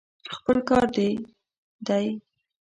خپل 0.35 0.57
کار 0.69 0.85
دې 0.95 1.09
دی. 1.87 2.05